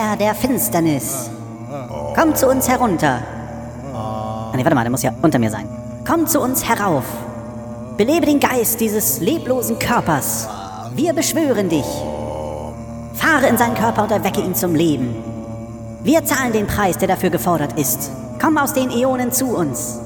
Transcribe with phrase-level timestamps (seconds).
[0.00, 1.28] Herr der Finsternis.
[2.16, 3.22] Komm zu uns herunter.
[3.94, 5.68] Ah, nee, warte mal, der muss ja unter mir sein.
[6.06, 7.04] Komm zu uns herauf.
[7.98, 10.48] Belebe den Geist dieses leblosen Körpers.
[10.94, 11.84] Wir beschwören dich.
[13.12, 15.14] Fahre in seinen Körper und erwecke ihn zum Leben.
[16.02, 18.10] Wir zahlen den Preis, der dafür gefordert ist.
[18.40, 20.00] Komm aus den Äonen zu uns.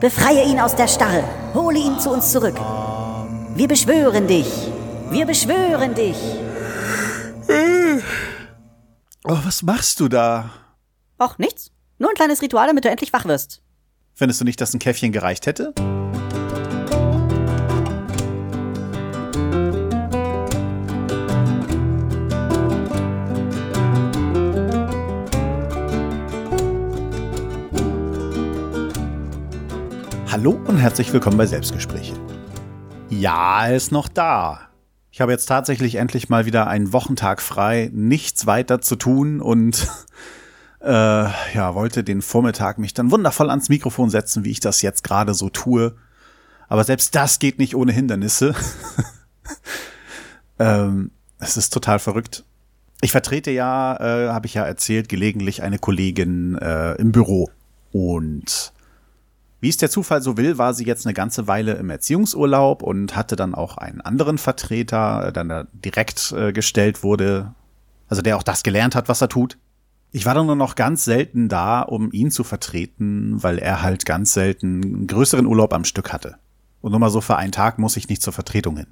[0.00, 1.24] Befreie ihn aus der Starre.
[1.54, 2.60] Hole ihn zu uns zurück.
[3.54, 4.70] Wir beschwören dich.
[5.10, 6.18] Wir beschwören dich.
[9.28, 10.50] Oh, was machst du da?
[11.18, 11.72] Och, nichts.
[11.98, 13.60] Nur ein kleines Ritual, damit du endlich wach wirst.
[14.14, 15.74] Findest du nicht, dass ein Käffchen gereicht hätte?
[30.30, 32.14] Hallo und herzlich willkommen bei Selbstgespräche.
[33.10, 34.65] Ja, er ist noch da.
[35.16, 39.88] Ich habe jetzt tatsächlich endlich mal wieder einen Wochentag frei, nichts weiter zu tun und
[40.82, 45.04] äh, ja, wollte den Vormittag mich dann wundervoll ans Mikrofon setzen, wie ich das jetzt
[45.04, 45.96] gerade so tue.
[46.68, 48.54] Aber selbst das geht nicht ohne Hindernisse.
[50.58, 52.44] ähm, es ist total verrückt.
[53.00, 57.48] Ich vertrete ja, äh, habe ich ja erzählt, gelegentlich eine Kollegin äh, im Büro.
[57.90, 58.74] Und
[59.60, 63.16] wie es der Zufall so will, war sie jetzt eine ganze Weile im Erziehungsurlaub und
[63.16, 67.54] hatte dann auch einen anderen Vertreter, der dann direkt äh, gestellt wurde,
[68.08, 69.58] also der auch das gelernt hat, was er tut.
[70.12, 74.06] Ich war dann nur noch ganz selten da, um ihn zu vertreten, weil er halt
[74.06, 76.36] ganz selten einen größeren Urlaub am Stück hatte.
[76.80, 78.86] Und nur mal so für einen Tag muss ich nicht zur Vertretung hin.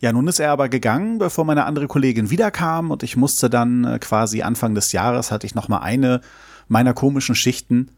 [0.00, 3.84] Ja, nun ist er aber gegangen, bevor meine andere Kollegin wiederkam und ich musste dann
[3.84, 6.20] äh, quasi Anfang des Jahres hatte ich noch mal eine
[6.68, 7.90] meiner komischen Schichten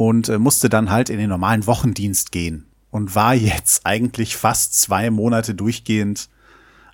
[0.00, 4.80] und äh, musste dann halt in den normalen Wochendienst gehen und war jetzt eigentlich fast
[4.80, 6.30] zwei Monate durchgehend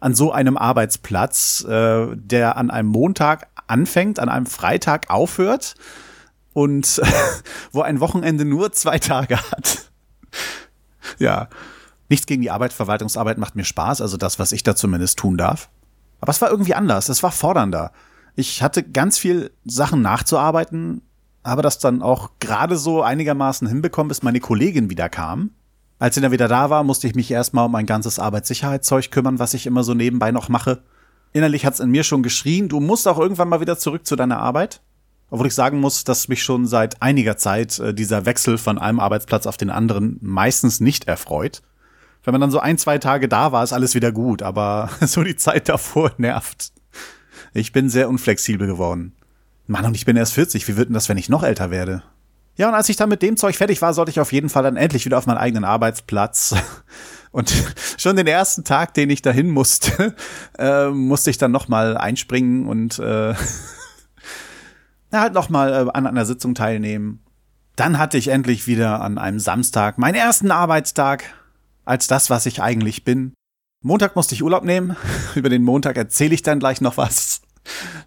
[0.00, 5.76] an so einem Arbeitsplatz, äh, der an einem Montag anfängt, an einem Freitag aufhört
[6.52, 7.00] und
[7.70, 9.88] wo ein Wochenende nur zwei Tage hat.
[11.20, 11.48] ja,
[12.08, 15.36] nichts gegen die Arbeit, Verwaltungsarbeit macht mir Spaß, also das, was ich da zumindest tun
[15.36, 15.68] darf.
[16.20, 17.92] Aber es war irgendwie anders, es war fordernder.
[18.34, 21.02] Ich hatte ganz viel Sachen nachzuarbeiten,
[21.46, 25.50] habe das dann auch gerade so einigermaßen hinbekommen, bis meine Kollegin wieder kam.
[25.98, 29.38] Als sie dann wieder da war, musste ich mich erstmal um mein ganzes Arbeitssicherheitszeug kümmern,
[29.38, 30.82] was ich immer so nebenbei noch mache.
[31.32, 34.38] Innerlich hat's in mir schon geschrien, du musst auch irgendwann mal wieder zurück zu deiner
[34.38, 34.82] Arbeit.
[35.30, 39.00] Obwohl ich sagen muss, dass mich schon seit einiger Zeit äh, dieser Wechsel von einem
[39.00, 41.62] Arbeitsplatz auf den anderen meistens nicht erfreut.
[42.22, 45.22] Wenn man dann so ein, zwei Tage da war, ist alles wieder gut, aber so
[45.22, 46.72] die Zeit davor nervt.
[47.54, 49.16] Ich bin sehr unflexibel geworden.
[49.66, 50.68] Mann, und ich bin erst 40.
[50.68, 52.02] Wie wird denn das, wenn ich noch älter werde?
[52.56, 54.62] Ja, und als ich dann mit dem Zeug fertig war, sollte ich auf jeden Fall
[54.62, 56.54] dann endlich wieder auf meinen eigenen Arbeitsplatz.
[57.32, 57.52] Und
[57.98, 60.14] schon den ersten Tag, den ich dahin musste,
[60.58, 63.34] äh, musste ich dann nochmal einspringen und äh,
[65.12, 67.22] halt nochmal äh, an einer Sitzung teilnehmen.
[67.74, 71.24] Dann hatte ich endlich wieder an einem Samstag meinen ersten Arbeitstag
[71.84, 73.34] als das, was ich eigentlich bin.
[73.84, 74.96] Montag musste ich Urlaub nehmen.
[75.34, 77.42] Über den Montag erzähle ich dann gleich noch was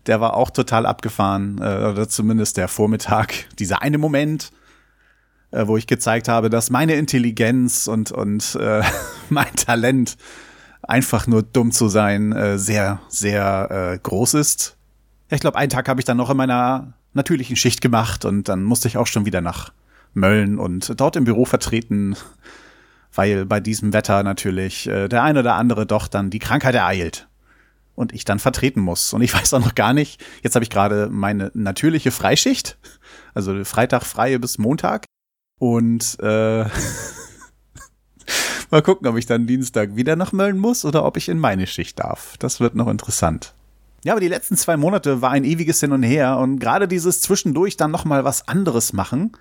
[0.05, 4.51] der war auch total abgefahren, äh, oder zumindest der Vormittag, dieser eine Moment,
[5.51, 8.83] äh, wo ich gezeigt habe, dass meine Intelligenz und, und äh,
[9.29, 10.17] mein Talent
[10.81, 14.75] einfach nur dumm zu sein äh, sehr, sehr äh, groß ist.
[15.29, 18.63] Ich glaube, einen Tag habe ich dann noch in meiner natürlichen Schicht gemacht und dann
[18.63, 19.71] musste ich auch schon wieder nach
[20.13, 22.15] Mölln und dort im Büro vertreten,
[23.13, 27.27] weil bei diesem Wetter natürlich äh, der eine oder andere doch dann die Krankheit ereilt
[27.99, 29.13] und ich dann vertreten muss.
[29.13, 32.77] Und ich weiß auch noch gar nicht, jetzt habe ich gerade meine natürliche Freischicht,
[33.33, 35.05] also Freitag freie bis Montag.
[35.59, 36.63] Und äh,
[38.71, 41.67] mal gucken, ob ich dann Dienstag wieder nach Mölln muss oder ob ich in meine
[41.67, 42.37] Schicht darf.
[42.39, 43.53] Das wird noch interessant.
[44.05, 47.21] Ja, aber die letzten zwei Monate war ein ewiges Hin und Her und gerade dieses
[47.21, 49.33] zwischendurch dann noch mal was anderes machen,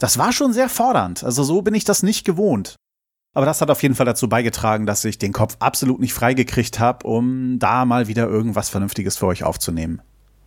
[0.00, 1.22] das war schon sehr fordernd.
[1.22, 2.74] Also so bin ich das nicht gewohnt.
[3.34, 6.78] Aber das hat auf jeden Fall dazu beigetragen, dass ich den Kopf absolut nicht freigekriegt
[6.78, 10.02] habe, um da mal wieder irgendwas Vernünftiges für euch aufzunehmen.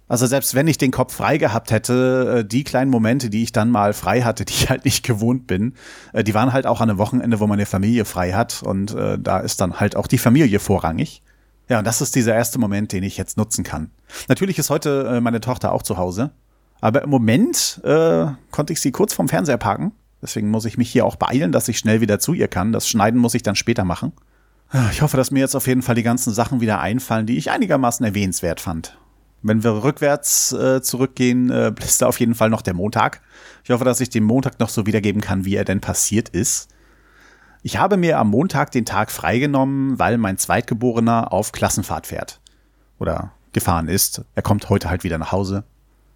[0.08, 3.54] Also selbst wenn ich den Kopf frei gehabt hätte, äh, die kleinen Momente, die ich
[3.54, 5.74] dann mal frei hatte, die ich halt nicht gewohnt bin,
[6.12, 9.18] äh, die waren halt auch an einem Wochenende, wo meine Familie frei hat und äh,
[9.18, 11.24] da ist dann halt auch die Familie vorrangig.
[11.70, 13.90] Ja, und das ist dieser erste Moment, den ich jetzt nutzen kann.
[14.28, 16.32] Natürlich ist heute meine Tochter auch zu Hause,
[16.82, 20.92] aber im Moment äh, konnte ich sie kurz vom Fernseher parken Deswegen muss ich mich
[20.92, 22.72] hier auch beeilen, dass ich schnell wieder zu ihr kann.
[22.72, 24.14] Das Schneiden muss ich dann später machen.
[24.92, 27.52] Ich hoffe, dass mir jetzt auf jeden Fall die ganzen Sachen wieder einfallen, die ich
[27.52, 28.98] einigermaßen erwähnenswert fand.
[29.42, 33.22] Wenn wir rückwärts äh, zurückgehen, äh, ist da auf jeden Fall noch der Montag.
[33.64, 36.70] Ich hoffe, dass ich den Montag noch so wiedergeben kann, wie er denn passiert ist.
[37.64, 42.40] Ich habe mir am Montag den Tag freigenommen, weil mein Zweitgeborener auf Klassenfahrt fährt.
[42.98, 44.24] Oder gefahren ist.
[44.36, 45.64] Er kommt heute halt wieder nach Hause.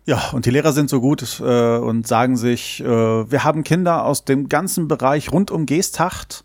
[0.05, 4.05] Ja, und die Lehrer sind so gut äh, und sagen sich, äh, wir haben Kinder
[4.05, 6.43] aus dem ganzen Bereich rund um Geesthacht,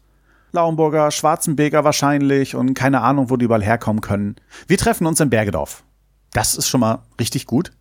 [0.52, 4.36] Lauenburger, Schwarzenbeker wahrscheinlich und keine Ahnung, wo die überall herkommen können.
[4.66, 5.84] Wir treffen uns in Bergedorf.
[6.32, 7.72] Das ist schon mal richtig gut.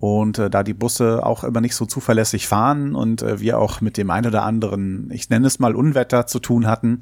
[0.00, 3.80] Und äh, da die Busse auch immer nicht so zuverlässig fahren und äh, wir auch
[3.80, 7.00] mit dem ein oder anderen, ich nenne es mal Unwetter zu tun hatten,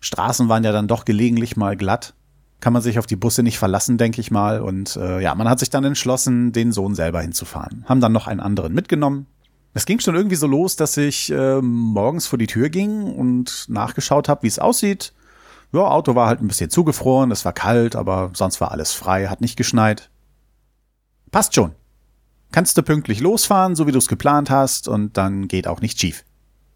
[0.00, 2.14] Straßen waren ja dann doch gelegentlich mal glatt,
[2.60, 4.60] kann man sich auf die Busse nicht verlassen, denke ich mal.
[4.60, 7.84] Und äh, ja, man hat sich dann entschlossen, den Sohn selber hinzufahren.
[7.86, 9.26] Haben dann noch einen anderen mitgenommen.
[9.74, 13.66] Es ging schon irgendwie so los, dass ich äh, morgens vor die Tür ging und
[13.68, 15.12] nachgeschaut habe, wie es aussieht.
[15.72, 19.26] Ja, Auto war halt ein bisschen zugefroren, es war kalt, aber sonst war alles frei,
[19.26, 20.08] hat nicht geschneit.
[21.30, 21.72] Passt schon.
[22.52, 26.00] Kannst du pünktlich losfahren, so wie du es geplant hast, und dann geht auch nichts
[26.00, 26.24] schief.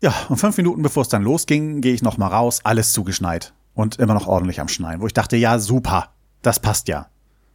[0.02, 3.54] Ja, und fünf Minuten bevor es dann losging, gehe ich noch mal raus, alles zugeschneit
[3.74, 6.10] und immer noch ordentlich am Schneien, wo ich dachte, ja, super,
[6.42, 7.08] das passt ja.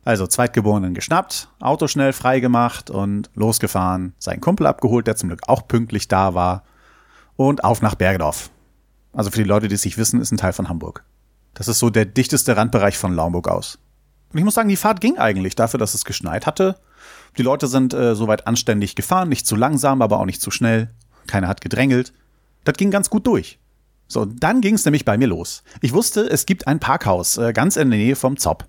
[0.04, 5.68] Also Zweitgeborenen geschnappt, Auto schnell freigemacht und losgefahren, seinen Kumpel abgeholt, der zum Glück auch
[5.68, 6.64] pünktlich da war
[7.36, 8.52] und auf nach Bergedorf.
[9.14, 11.04] Also für die Leute, die es nicht wissen, ist ein Teil von Hamburg.
[11.56, 13.80] Das ist so der dichteste Randbereich von Laumburg aus.
[14.32, 16.76] Und ich muss sagen, die Fahrt ging eigentlich dafür, dass es geschneit hatte.
[17.38, 20.90] Die Leute sind äh, soweit anständig gefahren, nicht zu langsam, aber auch nicht zu schnell.
[21.28, 22.14] Keiner hat gedrängelt.
[22.66, 23.58] Das ging ganz gut durch.
[24.08, 25.64] So, dann ging es nämlich bei mir los.
[25.82, 28.66] Ich wusste, es gibt ein Parkhaus äh, ganz in der Nähe vom Zopp.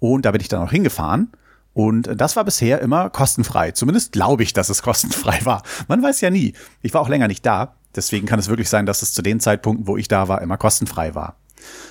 [0.00, 1.32] Und da bin ich dann auch hingefahren.
[1.72, 3.72] Und das war bisher immer kostenfrei.
[3.72, 5.62] Zumindest glaube ich, dass es kostenfrei war.
[5.88, 6.54] Man weiß ja nie.
[6.82, 7.76] Ich war auch länger nicht da.
[7.94, 10.56] Deswegen kann es wirklich sein, dass es zu den Zeitpunkten, wo ich da war, immer
[10.56, 11.36] kostenfrei war.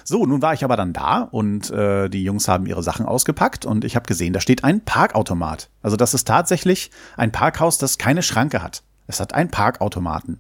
[0.04, 3.66] So, nun war ich aber dann da und äh, die Jungs haben ihre Sachen ausgepackt
[3.66, 5.70] und ich habe gesehen, da steht ein Parkautomat.
[5.82, 8.84] Also das ist tatsächlich ein Parkhaus, das keine Schranke hat.
[9.08, 10.40] Es hat einen Parkautomaten.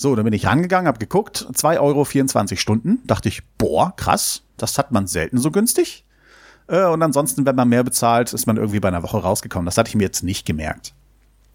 [0.00, 3.00] So, dann bin ich rangegangen, habe geguckt, 2 Euro 24 Stunden.
[3.04, 6.04] Dachte ich, boah, krass, das hat man selten so günstig.
[6.68, 9.66] Äh, und ansonsten, wenn man mehr bezahlt, ist man irgendwie bei einer Woche rausgekommen.
[9.66, 10.94] Das hatte ich mir jetzt nicht gemerkt.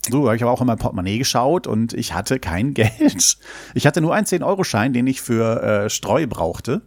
[0.10, 3.38] So, habe ich aber auch in mein Portemonnaie geschaut und ich hatte kein Geld.
[3.76, 6.82] Ich hatte nur einen 10-Euro-Schein, den ich für äh, Streu brauchte.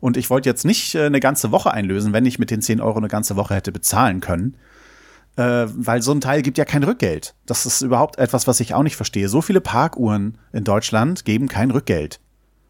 [0.00, 2.82] Und ich wollte jetzt nicht äh, eine ganze Woche einlösen, wenn ich mit den 10
[2.82, 4.58] Euro eine ganze Woche hätte bezahlen können
[5.38, 7.34] äh, weil so ein Teil gibt ja kein Rückgeld.
[7.46, 9.28] Das ist überhaupt etwas, was ich auch nicht verstehe.
[9.28, 12.18] So viele Parkuhren in Deutschland geben kein Rückgeld.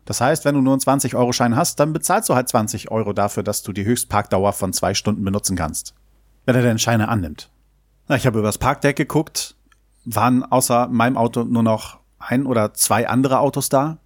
[0.05, 3.43] Das heißt, wenn du nur einen 20-Euro-Schein hast, dann bezahlst du halt 20 Euro dafür,
[3.43, 5.95] dass du die Höchstparkdauer von zwei Stunden benutzen kannst.
[6.45, 7.51] Wenn er den Scheine annimmt.
[8.07, 9.55] Na, ich habe übers Parkdeck geguckt,
[10.05, 13.97] waren außer meinem Auto nur noch ein oder zwei andere Autos da.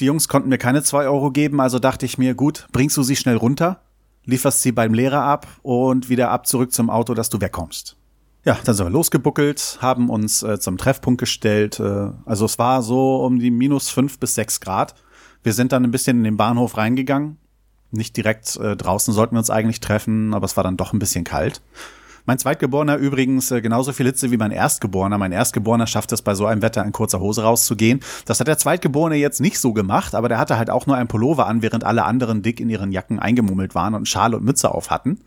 [0.00, 3.02] Die Jungs konnten mir keine zwei Euro geben, also dachte ich mir, gut, bringst du
[3.02, 3.80] sie schnell runter,
[4.28, 7.96] lieferst sie beim Lehrer ab und wieder ab zurück zum Auto, dass du wegkommst.
[8.44, 11.80] Ja, dann sind wir losgebuckelt, haben uns äh, zum Treffpunkt gestellt.
[11.80, 14.94] Äh, also es war so um die minus fünf bis sechs Grad.
[15.42, 17.38] Wir sind dann ein bisschen in den Bahnhof reingegangen.
[17.90, 20.98] Nicht direkt äh, draußen sollten wir uns eigentlich treffen, aber es war dann doch ein
[20.98, 21.62] bisschen kalt.
[22.28, 25.16] Mein Zweitgeborener übrigens äh, genauso viel Hitze wie mein Erstgeborener.
[25.16, 28.00] Mein Erstgeborener schafft es bei so einem Wetter in kurzer Hose rauszugehen.
[28.26, 31.08] Das hat der Zweitgeborene jetzt nicht so gemacht, aber der hatte halt auch nur ein
[31.08, 34.70] Pullover an, während alle anderen dick in ihren Jacken eingemummelt waren und Schale und Mütze
[34.74, 35.20] auf hatten.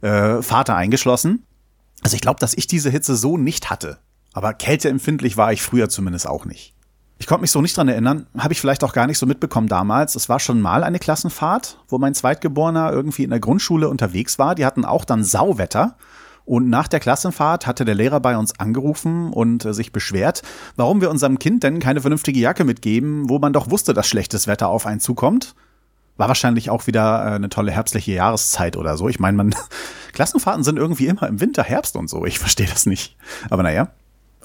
[0.00, 1.44] Äh, Vater eingeschlossen.
[2.00, 3.98] Also ich glaube, dass ich diese Hitze so nicht hatte.
[4.32, 6.72] Aber kälteempfindlich war ich früher zumindest auch nicht.
[7.18, 9.68] Ich konnte mich so nicht dran erinnern, habe ich vielleicht auch gar nicht so mitbekommen
[9.68, 10.14] damals.
[10.14, 14.54] Es war schon mal eine Klassenfahrt, wo mein Zweitgeborener irgendwie in der Grundschule unterwegs war.
[14.54, 15.96] Die hatten auch dann Sauwetter.
[16.48, 20.40] Und nach der Klassenfahrt hatte der Lehrer bei uns angerufen und äh, sich beschwert,
[20.76, 24.46] warum wir unserem Kind denn keine vernünftige Jacke mitgeben, wo man doch wusste, dass schlechtes
[24.46, 25.54] Wetter auf einen zukommt.
[26.16, 29.10] War wahrscheinlich auch wieder äh, eine tolle herbstliche Jahreszeit oder so.
[29.10, 29.54] Ich meine, man
[30.14, 32.24] Klassenfahrten sind irgendwie immer im Winter, Herbst und so.
[32.24, 33.18] Ich verstehe das nicht.
[33.50, 33.90] Aber naja.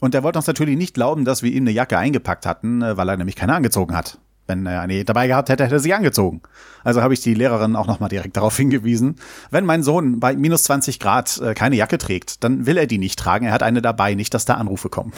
[0.02, 2.98] Und er wollte uns natürlich nicht glauben, dass wir ihm eine Jacke eingepackt hatten, äh,
[2.98, 4.18] weil er nämlich keine angezogen hat.
[4.46, 6.42] Wenn er eine dabei gehabt hätte, hätte er sie angezogen.
[6.84, 9.16] Also habe ich die Lehrerin auch nochmal direkt darauf hingewiesen.
[9.52, 12.98] Wenn mein Sohn bei minus 20 Grad äh, keine Jacke trägt, dann will er die
[12.98, 13.46] nicht tragen.
[13.46, 15.14] Er hat eine dabei, nicht, dass da Anrufe kommen.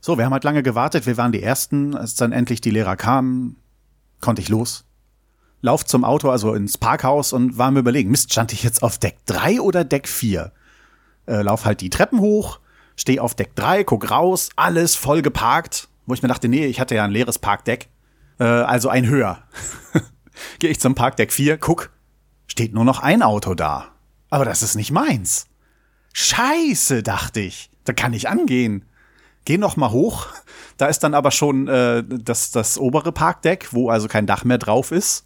[0.00, 1.06] So, wir haben halt lange gewartet.
[1.06, 1.96] Wir waren die Ersten.
[1.96, 3.56] Als dann endlich die Lehrer kamen,
[4.20, 4.84] konnte ich los
[5.64, 8.98] lauf zum Auto, also ins Parkhaus und war mir überlegen, Mist, stand ich jetzt auf
[8.98, 10.52] Deck 3 oder Deck 4?
[11.26, 12.60] Äh, lauf halt die Treppen hoch,
[12.96, 16.80] steh auf Deck 3, guck raus, alles voll geparkt, wo ich mir dachte, nee, ich
[16.80, 17.88] hatte ja ein leeres Parkdeck,
[18.38, 19.42] äh, also ein höher.
[20.58, 21.90] Gehe ich zum Parkdeck 4, guck,
[22.46, 23.88] steht nur noch ein Auto da.
[24.30, 25.46] Aber das ist nicht meins.
[26.12, 27.70] Scheiße, dachte ich.
[27.84, 28.84] Da kann ich angehen.
[29.44, 30.28] Geh noch mal hoch.
[30.76, 34.58] Da ist dann aber schon äh, das, das obere Parkdeck, wo also kein Dach mehr
[34.58, 35.24] drauf ist.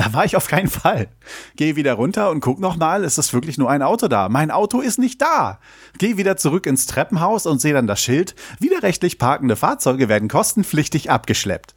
[0.00, 1.08] Da war ich auf keinen Fall.
[1.56, 4.30] Geh wieder runter und guck nochmal, ist wirklich nur ein Auto da.
[4.30, 5.60] Mein Auto ist nicht da.
[5.98, 8.34] Geh wieder zurück ins Treppenhaus und sehe dann das Schild.
[8.60, 11.74] Widerrechtlich parkende Fahrzeuge werden kostenpflichtig abgeschleppt.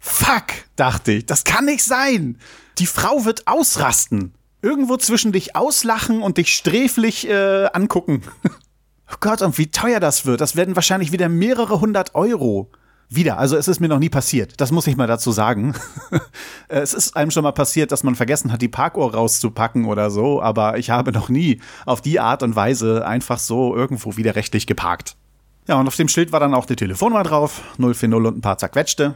[0.00, 2.36] Fuck, dachte ich, das kann nicht sein.
[2.78, 4.34] Die Frau wird ausrasten.
[4.60, 8.22] irgendwo zwischen dich auslachen und dich sträflich äh, angucken.
[9.08, 10.40] oh Gott, und wie teuer das wird.
[10.40, 12.72] Das werden wahrscheinlich wieder mehrere hundert Euro.
[13.14, 14.60] Wieder, also es ist mir noch nie passiert.
[14.60, 15.74] Das muss ich mal dazu sagen.
[16.68, 20.40] es ist einem schon mal passiert, dass man vergessen hat, die Parkuhr rauszupacken oder so,
[20.40, 25.16] aber ich habe noch nie auf die Art und Weise einfach so irgendwo widerrechtlich geparkt.
[25.68, 28.56] Ja, und auf dem Schild war dann auch die Telefonnummer drauf, 040 und ein paar
[28.56, 29.14] zerquetschte.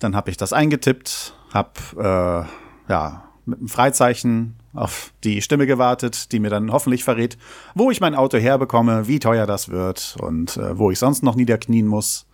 [0.00, 2.44] Dann habe ich das eingetippt, hab äh,
[2.88, 7.38] ja mit einem Freizeichen auf die Stimme gewartet, die mir dann hoffentlich verrät,
[7.74, 11.36] wo ich mein Auto herbekomme, wie teuer das wird und äh, wo ich sonst noch
[11.36, 12.26] niederknien muss.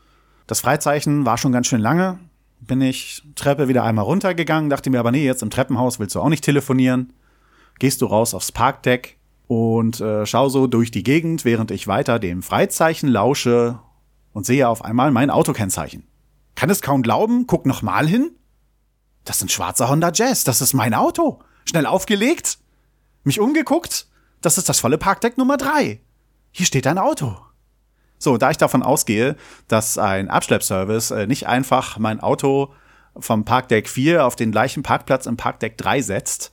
[0.46, 2.18] Das Freizeichen war schon ganz schön lange.
[2.60, 6.20] Bin ich Treppe wieder einmal runtergegangen, dachte mir aber, nee, jetzt im Treppenhaus willst du
[6.20, 7.12] auch nicht telefonieren.
[7.78, 12.18] Gehst du raus aufs Parkdeck und äh, schau so durch die Gegend, während ich weiter
[12.18, 13.78] dem Freizeichen lausche
[14.32, 16.04] und sehe auf einmal mein Autokennzeichen.
[16.54, 18.30] Kann es kaum glauben, guck noch mal hin.
[19.24, 21.40] Das ist ein schwarzer Honda Jazz, das ist mein Auto.
[21.68, 22.58] Schnell aufgelegt,
[23.24, 24.06] mich umgeguckt,
[24.40, 26.00] das ist das volle Parkdeck Nummer drei.
[26.52, 27.36] Hier steht dein Auto.
[28.18, 29.36] So, da ich davon ausgehe,
[29.68, 32.72] dass ein Abschleppservice äh, nicht einfach mein Auto
[33.18, 36.52] vom Parkdeck 4 auf den gleichen Parkplatz im Parkdeck 3 setzt,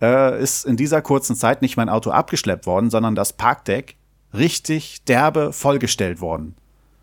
[0.00, 3.96] äh, ist in dieser kurzen Zeit nicht mein Auto abgeschleppt worden, sondern das Parkdeck
[4.32, 6.56] richtig derbe vollgestellt worden.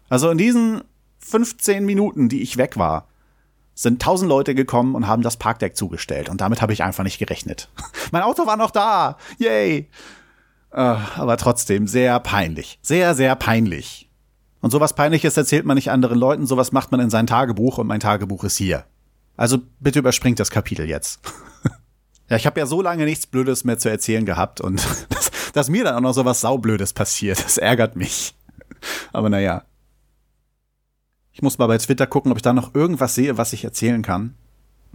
[0.10, 0.84] Also in diesen
[1.20, 3.08] 15 Minuten, die ich weg war,
[3.74, 6.30] sind tausend Leute gekommen und haben das Parkdeck zugestellt.
[6.30, 7.70] Und damit habe ich einfach nicht gerechnet.
[8.12, 9.18] mein Auto war noch da.
[9.38, 9.89] Yay.
[10.72, 12.80] Äh, aber trotzdem sehr peinlich.
[12.82, 14.10] Sehr, sehr peinlich.
[14.62, 17.88] Und sowas Peinliches erzählt man nicht anderen Leuten, sowas macht man in sein Tagebuch und
[17.88, 18.86] mein Tagebuch ist hier.
[19.36, 21.20] Also bitte überspringt das Kapitel jetzt.
[22.30, 25.70] ja, ich habe ja so lange nichts Blödes mehr zu erzählen gehabt und dass, dass
[25.70, 28.36] mir dann auch noch sowas Saublödes passiert, das ärgert mich.
[29.13, 29.63] Aber naja.
[31.34, 34.04] Ich muss mal bei Twitter gucken, ob ich da noch irgendwas sehe, was ich erzählen
[34.04, 34.36] kann.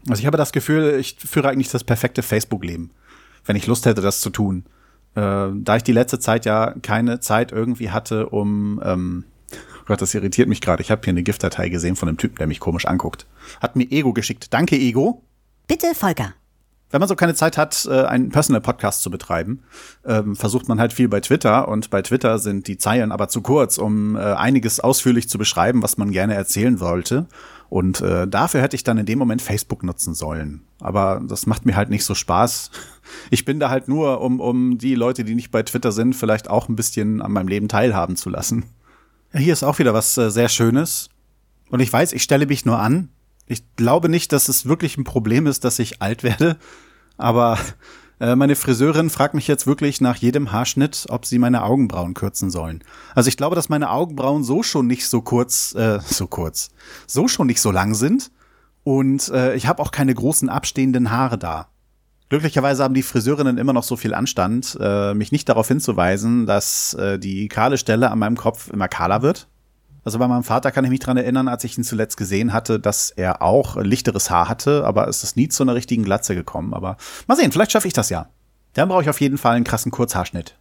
[0.09, 2.92] Also ich habe das Gefühl, ich führe eigentlich das perfekte Facebook-Leben,
[3.47, 4.64] wenn ich Lust hätte, das zu tun
[5.16, 9.25] äh, da ich die letzte Zeit ja keine Zeit irgendwie hatte, um ähm,
[9.87, 10.82] Gott, das irritiert mich gerade.
[10.82, 13.26] Ich habe hier eine Giftdatei gesehen von einem Typen, der mich komisch anguckt.
[13.61, 14.52] Hat mir Ego geschickt.
[14.52, 15.23] Danke, Ego.
[15.68, 16.35] Bitte, Volker.
[16.90, 19.62] Wenn man so keine Zeit hat, äh, einen Personal Podcast zu betreiben,
[20.04, 23.42] ähm, versucht man halt viel bei Twitter und bei Twitter sind die Zeilen aber zu
[23.42, 27.26] kurz, um äh, einiges ausführlich zu beschreiben, was man gerne erzählen wollte.
[27.76, 30.62] Und äh, dafür hätte ich dann in dem Moment Facebook nutzen sollen.
[30.80, 32.71] Aber das macht mir halt nicht so Spaß.
[33.30, 36.50] Ich bin da halt nur, um, um die Leute, die nicht bei Twitter sind, vielleicht
[36.50, 38.64] auch ein bisschen an meinem Leben teilhaben zu lassen.
[39.33, 41.09] Hier ist auch wieder was äh, sehr Schönes.
[41.71, 43.11] Und ich weiß, ich stelle mich nur an.
[43.47, 46.56] Ich glaube nicht, dass es wirklich ein Problem ist, dass ich alt werde.
[47.16, 47.59] Aber
[48.18, 52.82] meine Friseurin fragt mich jetzt wirklich nach jedem Haarschnitt, ob sie meine Augenbrauen kürzen sollen.
[53.14, 56.70] Also ich glaube, dass meine Augenbrauen so schon nicht so kurz, äh, so kurz,
[57.06, 58.30] so schon nicht so lang sind.
[58.85, 61.68] Und äh, ich habe auch keine großen abstehenden Haare da.
[62.28, 66.94] Glücklicherweise haben die Friseurinnen immer noch so viel Anstand, äh, mich nicht darauf hinzuweisen, dass
[66.94, 69.49] äh, die kahle Stelle an meinem Kopf immer kahler wird.
[70.06, 72.78] Also bei meinem Vater kann ich mich dran erinnern, als ich ihn zuletzt gesehen hatte,
[72.78, 76.75] dass er auch lichteres Haar hatte, aber es ist nie zu einer richtigen Glatze gekommen.
[76.75, 76.96] Aber
[77.26, 78.28] mal sehen, vielleicht schaffe ich das ja.
[78.75, 80.54] Dann brauche ich auf jeden Fall einen krassen Kurzhaarschnitt.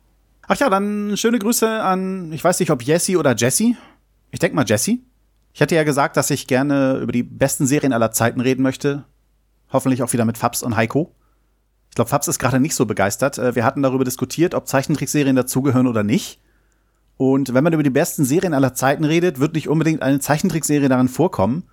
[0.48, 3.78] Ach ja, dann schöne Grüße an, ich weiß nicht, ob Jessie oder Jessie.
[4.32, 5.04] Ich denke mal Jessie.
[5.54, 9.04] Ich hatte ja gesagt, dass ich gerne über die besten Serien aller Zeiten reden möchte.
[9.72, 11.14] Hoffentlich auch wieder mit Fabs und Heiko.
[11.92, 13.38] Ich glaube, Fabs ist gerade nicht so begeistert.
[13.38, 16.42] Äh, wir hatten darüber diskutiert, ob Zeichentrickserien dazugehören oder nicht.
[17.18, 20.90] Und wenn man über die besten Serien aller Zeiten redet, wird nicht unbedingt eine Zeichentrickserie
[20.90, 21.64] darin vorkommen,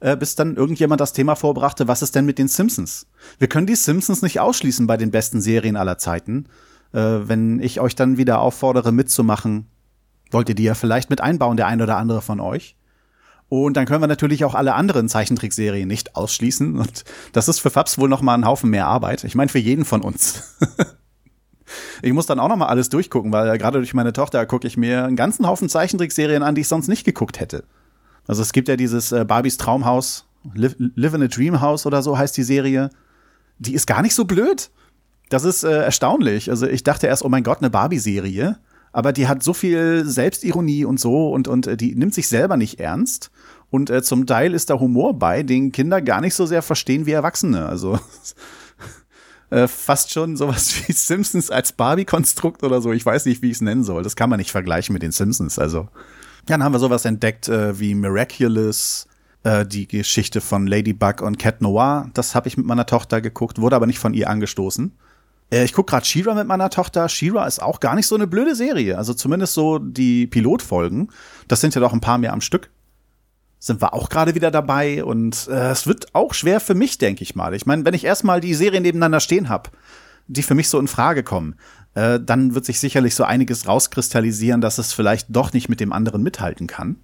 [0.00, 3.06] äh, bis dann irgendjemand das Thema vorbrachte, was ist denn mit den Simpsons?
[3.38, 6.46] Wir können die Simpsons nicht ausschließen bei den besten Serien aller Zeiten.
[6.92, 9.66] Äh, wenn ich euch dann wieder auffordere, mitzumachen,
[10.30, 12.76] wollt ihr die ja vielleicht mit einbauen, der ein oder andere von euch.
[13.48, 16.78] Und dann können wir natürlich auch alle anderen Zeichentrickserien nicht ausschließen.
[16.78, 19.24] Und das ist für Fabs wohl noch mal ein Haufen mehr Arbeit.
[19.24, 20.56] Ich meine, für jeden von uns.
[22.02, 24.76] Ich muss dann auch noch mal alles durchgucken, weil gerade durch meine Tochter gucke ich
[24.76, 27.64] mir einen ganzen Haufen Zeichentrickserien an, die ich sonst nicht geguckt hätte.
[28.26, 32.02] Also es gibt ja dieses äh, Barbies Traumhaus, Live, Live in a Dream House oder
[32.02, 32.90] so heißt die Serie.
[33.58, 34.70] Die ist gar nicht so blöd.
[35.28, 36.50] Das ist äh, erstaunlich.
[36.50, 38.58] Also ich dachte erst, oh mein Gott, eine Barbie-Serie.
[38.92, 42.56] Aber die hat so viel Selbstironie und so und, und äh, die nimmt sich selber
[42.56, 43.30] nicht ernst.
[43.70, 47.06] Und äh, zum Teil ist da Humor bei, den Kinder gar nicht so sehr verstehen
[47.06, 47.66] wie Erwachsene.
[47.66, 47.98] Also
[49.50, 52.92] äh, fast schon sowas wie Simpsons als Barbie-Konstrukt oder so.
[52.92, 54.02] Ich weiß nicht, wie ich es nennen soll.
[54.02, 55.58] Das kann man nicht vergleichen mit den Simpsons.
[55.58, 55.88] Also,
[56.46, 59.06] dann haben wir sowas entdeckt äh, wie Miraculous,
[59.42, 62.10] äh, die Geschichte von Ladybug und Cat Noir.
[62.14, 64.92] Das habe ich mit meiner Tochter geguckt, wurde aber nicht von ihr angestoßen.
[65.50, 67.08] Äh, ich gucke gerade She-Ra mit meiner Tochter.
[67.08, 68.98] She-Ra ist auch gar nicht so eine blöde Serie.
[68.98, 71.10] Also zumindest so die Pilotfolgen.
[71.48, 72.70] Das sind ja doch ein paar mehr am Stück
[73.66, 77.22] sind wir auch gerade wieder dabei und äh, es wird auch schwer für mich, denke
[77.22, 77.52] ich mal.
[77.54, 79.70] Ich meine, wenn ich erstmal die Serien nebeneinander stehen habe,
[80.28, 81.56] die für mich so in Frage kommen.
[81.94, 85.92] Äh, dann wird sich sicherlich so einiges rauskristallisieren, dass es vielleicht doch nicht mit dem
[85.92, 86.96] anderen mithalten kann.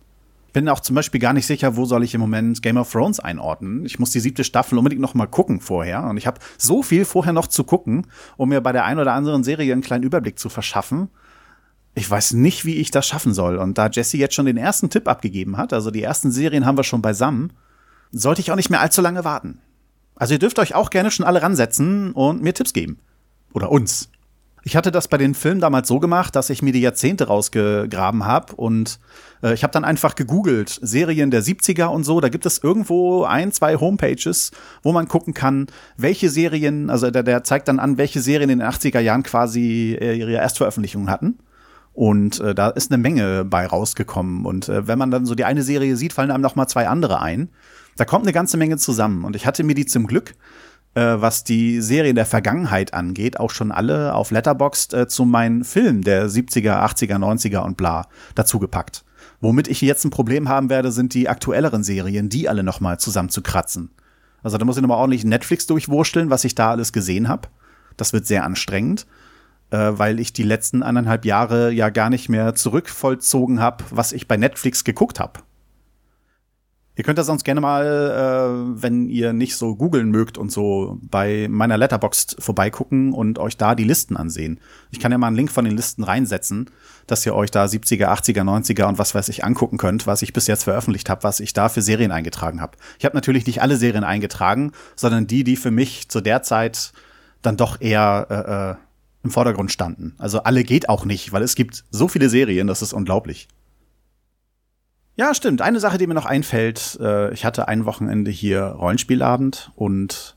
[0.48, 2.92] Ich bin auch zum Beispiel gar nicht sicher, wo soll ich im Moment Game of
[2.92, 3.86] Thrones einordnen.
[3.86, 6.04] Ich muss die siebte Staffel unbedingt noch mal gucken vorher.
[6.04, 9.14] Und ich habe so viel vorher noch zu gucken, um mir bei der einen oder
[9.14, 11.08] anderen Serie einen kleinen Überblick zu verschaffen.
[11.94, 13.56] Ich weiß nicht, wie ich das schaffen soll.
[13.56, 16.78] Und da Jesse jetzt schon den ersten Tipp abgegeben hat, also die ersten Serien haben
[16.78, 17.52] wir schon beisammen,
[18.12, 19.60] sollte ich auch nicht mehr allzu lange warten.
[20.14, 22.98] Also ihr dürft euch auch gerne schon alle ransetzen und mir Tipps geben.
[23.52, 24.08] Oder uns.
[24.64, 28.24] Ich hatte das bei den Filmen damals so gemacht, dass ich mir die Jahrzehnte rausgegraben
[28.24, 29.00] habe und
[29.42, 32.20] äh, ich habe dann einfach gegoogelt, Serien der 70er und so.
[32.20, 34.52] Da gibt es irgendwo ein, zwei Homepages,
[34.84, 38.60] wo man gucken kann, welche Serien, also der, der zeigt dann an, welche Serien in
[38.60, 41.38] den 80er Jahren quasi äh, ihre Erstveröffentlichung hatten.
[41.94, 44.46] Und äh, da ist eine Menge bei rausgekommen.
[44.46, 46.88] Und äh, wenn man dann so die eine Serie sieht, fallen einem noch mal zwei
[46.88, 47.50] andere ein.
[47.96, 49.24] Da kommt eine ganze Menge zusammen.
[49.24, 50.34] Und ich hatte mir die zum Glück
[50.94, 55.64] äh, was die Serien der Vergangenheit angeht, auch schon alle auf Letterboxd äh, zu meinen
[55.64, 59.04] Filmen der 70er, 80er, 90er und bla dazugepackt.
[59.40, 63.90] Womit ich jetzt ein Problem haben werde, sind die aktuelleren Serien, die alle nochmal zusammenzukratzen.
[64.42, 67.48] Also da muss ich nochmal ordentlich Netflix durchwursteln, was ich da alles gesehen habe.
[67.96, 69.06] Das wird sehr anstrengend,
[69.76, 74.36] weil ich die letzten anderthalb Jahre ja gar nicht mehr zurückvollzogen habe, was ich bei
[74.36, 75.40] Netflix geguckt habe.
[76.94, 80.98] Ihr könnt das sonst gerne mal, äh, wenn ihr nicht so googeln mögt und so,
[81.00, 84.60] bei meiner Letterboxd vorbeigucken und euch da die Listen ansehen.
[84.90, 86.68] Ich kann ja mal einen Link von den Listen reinsetzen,
[87.06, 90.34] dass ihr euch da 70er, 80er, 90er und was weiß ich angucken könnt, was ich
[90.34, 92.76] bis jetzt veröffentlicht habe, was ich da für Serien eingetragen habe.
[92.98, 96.92] Ich habe natürlich nicht alle Serien eingetragen, sondern die, die für mich zu der Zeit
[97.40, 98.91] dann doch eher äh, äh
[99.24, 100.14] im Vordergrund standen.
[100.18, 103.48] Also alle geht auch nicht, weil es gibt so viele Serien, das ist unglaublich.
[105.14, 105.60] Ja, stimmt.
[105.60, 110.36] Eine Sache, die mir noch einfällt, äh, ich hatte ein Wochenende hier Rollenspielabend und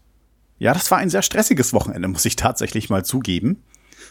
[0.57, 3.63] ja, das war ein sehr stressiges Wochenende, muss ich tatsächlich mal zugeben.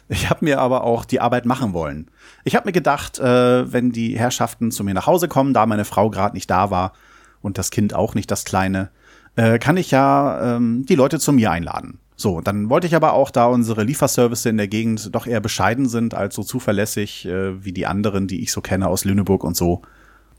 [0.08, 2.10] Ich habe mir aber auch die Arbeit machen wollen.
[2.44, 5.84] Ich habe mir gedacht, äh, wenn die Herrschaften zu mir nach Hause kommen, da meine
[5.84, 6.92] Frau gerade nicht da war
[7.40, 8.90] und das Kind auch nicht das Kleine,
[9.36, 12.00] äh, kann ich ja ähm, die Leute zu mir einladen.
[12.16, 15.88] So, dann wollte ich aber auch, da unsere Lieferservice in der Gegend doch eher bescheiden
[15.88, 19.56] sind als so zuverlässig äh, wie die anderen, die ich so kenne aus Lüneburg und
[19.56, 19.82] so,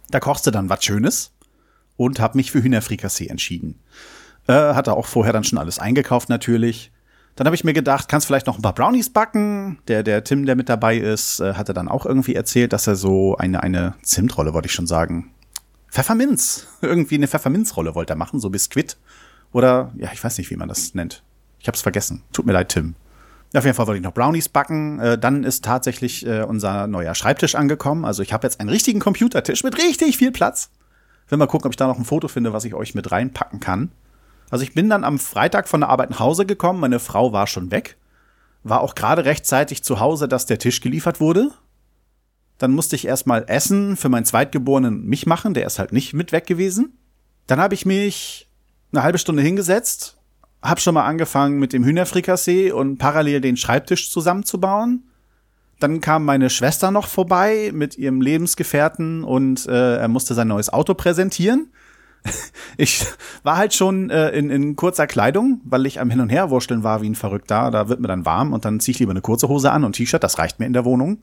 [0.10, 1.34] da kochst du dann was Schönes
[1.98, 3.80] und habe mich für Hühnerfrikassee entschieden.
[4.48, 6.92] Äh, hatte auch vorher dann schon alles eingekauft natürlich.
[7.36, 9.80] Dann habe ich mir gedacht, kannst vielleicht noch ein paar Brownies backen.
[9.90, 12.96] Der, der Tim, der mit dabei ist, äh, hatte dann auch irgendwie erzählt, dass er
[12.96, 15.32] so eine, eine Zimtrolle, wollte ich schon sagen.
[15.90, 16.68] Pfefferminz.
[16.82, 18.98] Irgendwie eine Pfefferminzrolle wollte er machen, so Biskuit.
[19.52, 21.24] Oder, ja, ich weiß nicht, wie man das nennt.
[21.66, 22.22] Ich habe es vergessen.
[22.32, 22.94] Tut mir leid, Tim.
[23.56, 25.00] Auf jeden Fall wollte ich noch Brownies backen.
[25.00, 28.06] Äh, dann ist tatsächlich äh, unser neuer Schreibtisch angekommen.
[28.06, 30.70] Also ich habe jetzt einen richtigen Computertisch mit richtig viel Platz.
[31.28, 33.62] Will mal gucken, ob ich da noch ein Foto finde, was ich euch mit reinpacken
[33.62, 33.92] kann.
[34.52, 36.80] Also ich bin dann am Freitag von der Arbeit nach Hause gekommen.
[36.80, 37.98] Meine Frau war schon weg.
[38.62, 41.50] War auch gerade rechtzeitig zu Hause, dass der Tisch geliefert wurde.
[42.60, 45.56] Dann musste ich erstmal Essen für meinen Zweitgeborenen mich machen.
[45.56, 46.96] Der ist halt nicht mit weg gewesen.
[47.48, 48.52] Dann habe ich mich
[48.92, 50.15] eine halbe Stunde hingesetzt,
[50.66, 55.04] habe schon mal angefangen mit dem Hühnerfrikassee und parallel den Schreibtisch zusammenzubauen.
[55.80, 60.72] Dann kam meine Schwester noch vorbei mit ihrem Lebensgefährten und äh, er musste sein neues
[60.72, 61.72] Auto präsentieren.
[62.78, 63.06] Ich
[63.44, 67.02] war halt schon äh, in, in kurzer Kleidung, weil ich am Hin- und Herwurschteln war
[67.02, 67.72] wie ein Verrückter.
[67.72, 69.94] Da wird mir dann warm und dann ziehe ich lieber eine kurze Hose an und
[69.94, 71.20] T-Shirt, das reicht mir in der Wohnung.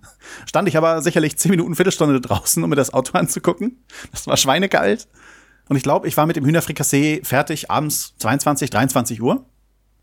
[0.46, 3.84] Stand ich aber sicherlich zehn Minuten, Viertelstunde draußen, um mir das Auto anzugucken.
[4.12, 5.08] Das war schweinekalt.
[5.68, 9.44] Und ich glaube, ich war mit dem Hühnerfrikassee fertig abends 22, 23 Uhr.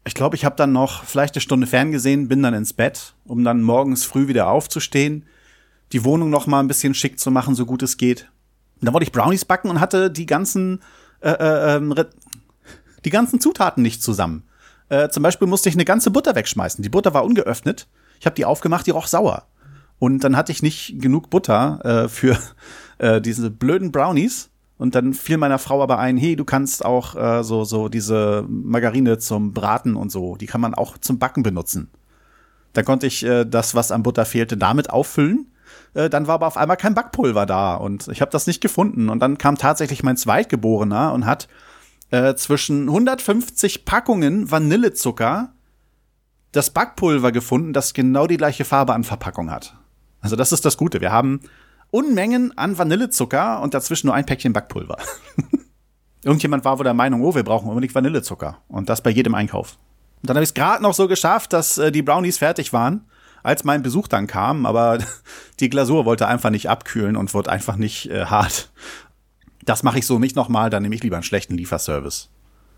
[0.05, 3.43] Ich glaube, ich habe dann noch vielleicht eine Stunde ferngesehen, bin dann ins Bett, um
[3.43, 5.25] dann morgens früh wieder aufzustehen,
[5.91, 8.29] die Wohnung noch mal ein bisschen schick zu machen, so gut es geht.
[8.79, 10.79] Und dann wollte ich Brownies backen und hatte die ganzen
[11.21, 11.93] äh, äh, ähm,
[13.05, 14.43] die ganzen Zutaten nicht zusammen.
[14.89, 16.81] Äh, zum Beispiel musste ich eine ganze Butter wegschmeißen.
[16.81, 17.87] Die Butter war ungeöffnet.
[18.19, 19.45] Ich habe die aufgemacht, die roch sauer.
[19.99, 22.37] Und dann hatte ich nicht genug Butter äh, für
[22.97, 24.49] äh, diese blöden Brownies.
[24.79, 28.45] Und dann fiel meiner Frau aber ein, hey, du kannst auch äh, so, so diese
[28.47, 31.91] Margarine zum Braten und so, die kann man auch zum Backen benutzen.
[32.71, 35.51] Dann konnte ich äh, das, was an Butter fehlte, damit auffüllen.
[35.95, 39.09] Äh, dann war aber auf einmal kein Backpulver da und ich habe das nicht gefunden.
[39.09, 41.49] Und dann kam tatsächlich mein Zweitgeborener und hat
[42.11, 45.51] äh, zwischen 150 Packungen Vanillezucker
[46.53, 49.75] das Backpulver gefunden, das genau die gleiche Farbe an Verpackung hat.
[50.21, 51.01] Also das ist das Gute.
[51.01, 51.41] Wir haben
[51.91, 54.97] Unmengen an Vanillezucker und dazwischen nur ein Päckchen Backpulver.
[56.23, 58.57] Irgendjemand war wohl der Meinung, oh, wir brauchen unbedingt Vanillezucker.
[58.67, 59.77] Und das bei jedem Einkauf.
[60.21, 63.05] Und dann habe ich es gerade noch so geschafft, dass äh, die Brownies fertig waren,
[63.41, 64.65] als mein Besuch dann kam.
[64.65, 64.99] Aber
[65.59, 68.69] die Glasur wollte einfach nicht abkühlen und wurde einfach nicht äh, hart.
[69.63, 72.29] Das mache ich so nicht nochmal, dann nehme ich lieber einen schlechten Lieferservice.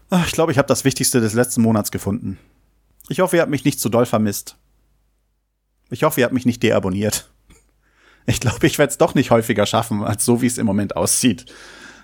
[0.10, 2.38] Ach, ich glaube, ich habe das Wichtigste des letzten Monats gefunden.
[3.08, 4.58] Ich hoffe, ihr habt mich nicht zu doll vermisst.
[5.90, 7.31] Ich hoffe, ihr habt mich nicht deabonniert.
[8.26, 10.96] Ich glaube, ich werde es doch nicht häufiger schaffen, als so wie es im Moment
[10.96, 11.46] aussieht.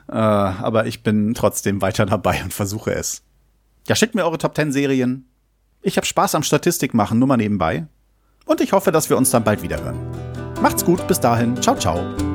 [0.10, 3.24] Äh, aber ich bin trotzdem weiter dabei und versuche es.
[3.88, 5.30] Ja, schickt mir eure Top 10 Serien.
[5.82, 7.88] Ich habe Spaß am Statistik machen, nur mal nebenbei.
[8.46, 10.00] Und ich hoffe, dass wir uns dann bald wieder hören.
[10.62, 11.62] Macht's gut, bis dahin.
[11.62, 12.27] Ciao, ciao.